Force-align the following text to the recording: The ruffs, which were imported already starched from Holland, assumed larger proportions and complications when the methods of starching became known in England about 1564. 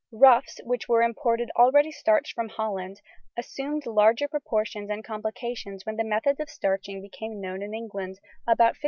The 0.11 0.17
ruffs, 0.17 0.59
which 0.63 0.89
were 0.89 1.03
imported 1.03 1.51
already 1.55 1.91
starched 1.91 2.33
from 2.33 2.49
Holland, 2.49 2.99
assumed 3.37 3.85
larger 3.85 4.27
proportions 4.27 4.89
and 4.89 5.03
complications 5.05 5.85
when 5.85 5.97
the 5.97 6.03
methods 6.03 6.39
of 6.39 6.49
starching 6.49 7.03
became 7.03 7.39
known 7.39 7.61
in 7.61 7.75
England 7.75 8.17
about 8.47 8.73
1564. 8.73 8.79